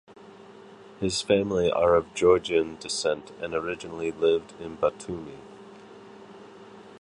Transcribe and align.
His 0.99 1.21
family 1.21 1.69
are 1.69 1.93
of 1.93 2.11
Georgian 2.15 2.75
descent 2.77 3.31
and 3.39 3.53
originally 3.53 4.11
lived 4.11 4.55
in 4.59 4.75
Batumi. 4.77 5.37